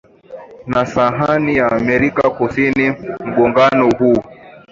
[0.71, 2.89] na sahani ya Amerika Kusini
[3.25, 4.23] Mgongano huu